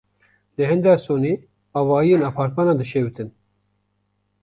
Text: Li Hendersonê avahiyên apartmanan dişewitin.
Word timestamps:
Li 0.57 0.65
Hendersonê 0.69 1.33
avahiyên 1.79 2.25
apartmanan 2.29 2.77
dişewitin. 2.81 3.29